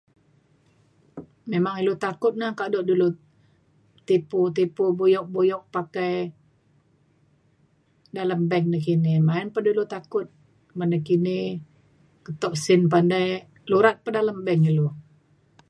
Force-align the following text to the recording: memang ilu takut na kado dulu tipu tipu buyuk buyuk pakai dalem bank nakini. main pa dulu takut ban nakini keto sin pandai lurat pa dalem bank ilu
memang 1.51 1.73
ilu 1.81 1.93
takut 2.05 2.33
na 2.37 2.47
kado 2.59 2.79
dulu 2.89 3.07
tipu 4.07 4.39
tipu 4.57 4.83
buyuk 4.99 5.25
buyuk 5.33 5.63
pakai 5.75 6.13
dalem 8.15 8.41
bank 8.51 8.65
nakini. 8.69 9.13
main 9.29 9.47
pa 9.53 9.59
dulu 9.67 9.83
takut 9.95 10.25
ban 10.77 10.87
nakini 10.93 11.37
keto 12.25 12.49
sin 12.63 12.81
pandai 12.93 13.27
lurat 13.69 13.95
pa 14.03 14.09
dalem 14.17 14.37
bank 14.47 14.61
ilu 14.71 14.87